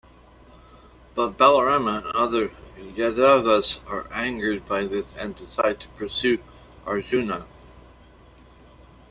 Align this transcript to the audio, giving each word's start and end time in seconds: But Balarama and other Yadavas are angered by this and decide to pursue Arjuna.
But 1.13 1.37
Balarama 1.37 1.97
and 1.99 2.07
other 2.15 2.47
Yadavas 2.97 3.87
are 3.87 4.11
angered 4.11 4.67
by 4.67 4.85
this 4.85 5.05
and 5.15 5.35
decide 5.35 5.79
to 5.81 5.87
pursue 5.89 6.39
Arjuna. 6.87 7.45